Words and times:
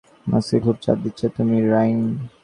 মস্তিষ্কে 0.27 0.63
খুব 0.65 0.77
চাপ 0.83 0.97
দিচ্ছ 1.03 1.21
তুমি, 1.35 1.57
রাইম। 1.73 2.01